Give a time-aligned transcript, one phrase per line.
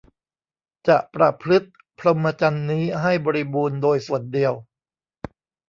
[0.87, 4.53] จะประพฤติพรหมจรรย์นี้ให้บริบูรณ์โดยส่วนเดียว